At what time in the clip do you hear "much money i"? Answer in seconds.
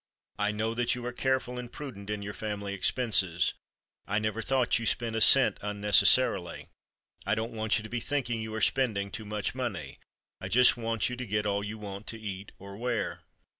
9.25-10.47